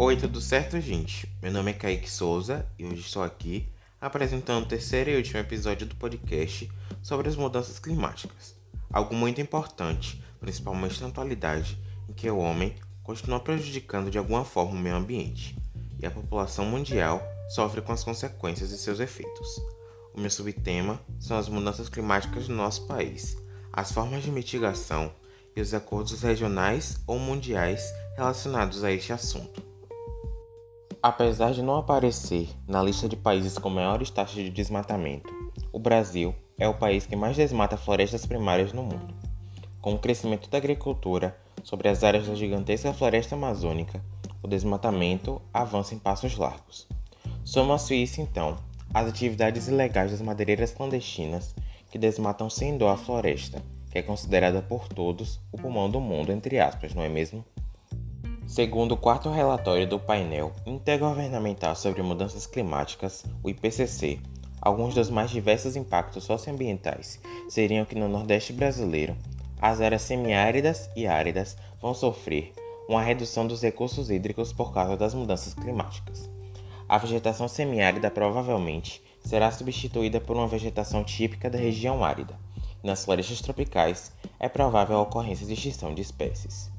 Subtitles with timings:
[0.00, 1.28] Oi, tudo certo, gente?
[1.42, 3.68] Meu nome é Kaique Souza e hoje estou aqui
[4.00, 6.70] apresentando o terceiro e último episódio do podcast
[7.02, 8.54] sobre as mudanças climáticas.
[8.92, 11.76] Algo muito importante, principalmente na atualidade,
[12.08, 15.58] em que o homem continua prejudicando de alguma forma o meio ambiente
[16.00, 19.48] e a população mundial sofre com as consequências de seus efeitos.
[20.14, 23.36] O meu subtema são as mudanças climáticas no nosso país,
[23.72, 25.12] as formas de mitigação
[25.56, 29.67] e os acordos regionais ou mundiais relacionados a este assunto.
[31.00, 35.32] Apesar de não aparecer na lista de países com maiores taxas de desmatamento,
[35.72, 39.14] o Brasil é o país que mais desmata florestas primárias no mundo.
[39.80, 44.02] Com o crescimento da agricultura sobre as áreas da gigantesca floresta amazônica,
[44.42, 46.88] o desmatamento avança em passos largos.
[47.44, 48.56] Soma-se isso então
[48.92, 51.54] às atividades ilegais das madeireiras clandestinas
[51.92, 56.32] que desmatam sem dó a floresta, que é considerada por todos o pulmão do mundo,
[56.32, 57.44] entre aspas, não é mesmo?
[58.48, 64.18] Segundo o quarto relatório do painel intergovernamental sobre mudanças climáticas, o IPCC,
[64.58, 69.14] alguns dos mais diversos impactos socioambientais seriam que no Nordeste brasileiro,
[69.60, 72.54] as áreas semiáridas e áridas vão sofrer
[72.88, 76.30] uma redução dos recursos hídricos por causa das mudanças climáticas.
[76.88, 82.40] A vegetação semiárida provavelmente será substituída por uma vegetação típica da região árida.
[82.82, 86.77] Nas florestas tropicais, é provável a ocorrência de extinção de espécies.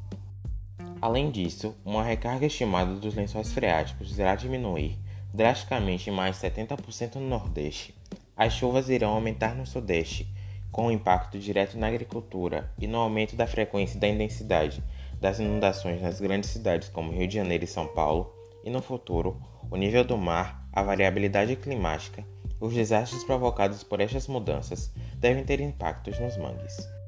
[1.01, 4.97] Além disso, uma recarga estimada dos lençóis freáticos irá diminuir
[5.33, 7.95] drasticamente mais 70% no Nordeste.
[8.35, 10.27] As chuvas irão aumentar no Sudeste,
[10.71, 14.83] com um impacto direto na agricultura e no aumento da frequência e da intensidade
[15.19, 19.41] das inundações nas grandes cidades como Rio de Janeiro e São Paulo, e no futuro,
[19.69, 22.25] o nível do mar, a variabilidade climática
[22.59, 26.98] os desastres provocados por estas mudanças devem ter impactos nos mangues.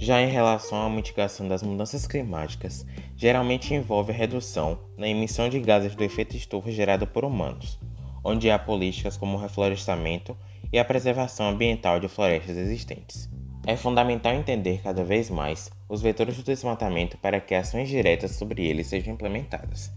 [0.00, 5.58] Já em relação à mitigação das mudanças climáticas, geralmente envolve a redução na emissão de
[5.58, 7.80] gases do efeito estufa gerado por humanos,
[8.22, 10.36] onde há políticas como o reflorestamento
[10.72, 13.28] e a preservação ambiental de florestas existentes.
[13.66, 18.64] É fundamental entender cada vez mais os vetores do desmatamento para que ações diretas sobre
[18.68, 19.90] eles sejam implementadas.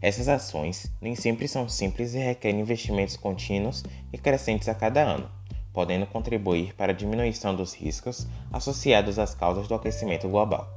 [0.00, 5.30] Essas ações nem sempre são simples e requerem investimentos contínuos e crescentes a cada ano
[5.72, 10.68] podendo contribuir para a diminuição dos riscos associados às causas do aquecimento global.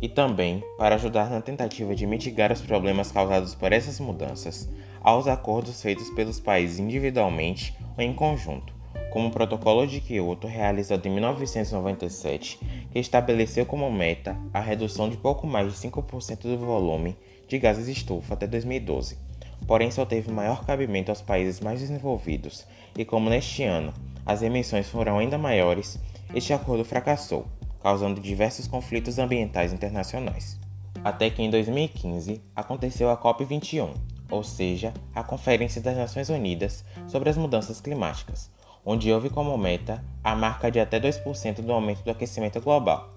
[0.00, 4.68] E também para ajudar na tentativa de mitigar os problemas causados por essas mudanças
[5.00, 8.74] aos acordos feitos pelos países individualmente ou em conjunto,
[9.10, 12.58] como o Protocolo de Kyoto realizado em 1997,
[12.90, 17.16] que estabeleceu como meta a redução de pouco mais de 5% do volume
[17.48, 19.25] de gases estufa até 2012
[19.66, 22.66] porém só teve maior cabimento aos países mais desenvolvidos,
[22.96, 23.92] e como neste ano
[24.24, 25.98] as emissões foram ainda maiores,
[26.34, 27.46] este acordo fracassou,
[27.80, 30.58] causando diversos conflitos ambientais internacionais.
[31.04, 33.94] Até que em 2015 aconteceu a COP21,
[34.30, 38.50] ou seja, a Conferência das Nações Unidas sobre as Mudanças Climáticas,
[38.84, 43.14] onde houve como meta a marca de até 2% do aumento do aquecimento global,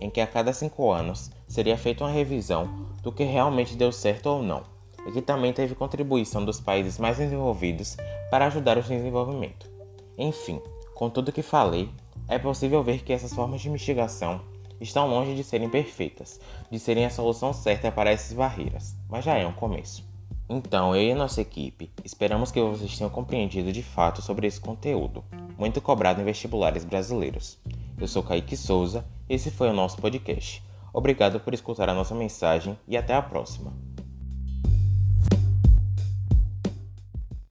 [0.00, 4.26] em que a cada cinco anos seria feita uma revisão do que realmente deu certo
[4.26, 4.72] ou não
[5.06, 7.96] e que também teve contribuição dos países mais desenvolvidos
[8.30, 9.70] para ajudar o desenvolvimento.
[10.16, 10.60] Enfim,
[10.94, 11.90] com tudo que falei,
[12.28, 14.40] é possível ver que essas formas de mitigação
[14.80, 16.40] estão longe de serem perfeitas,
[16.70, 20.04] de serem a solução certa para essas barreiras, mas já é um começo.
[20.48, 24.60] Então, eu e a nossa equipe esperamos que vocês tenham compreendido de fato sobre esse
[24.60, 25.24] conteúdo,
[25.56, 27.58] muito cobrado em vestibulares brasileiros.
[27.98, 30.62] Eu sou Kaique Souza esse foi o nosso podcast.
[30.92, 33.72] Obrigado por escutar a nossa mensagem e até a próxima.